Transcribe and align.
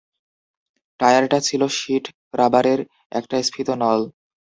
টায়ারটা 0.99 1.39
ছিল 1.47 1.61
শিট 1.77 2.05
রাবারের 2.33 2.79
একটা 3.11 3.35
স্ফীত 3.47 3.69
নল। 3.81 4.01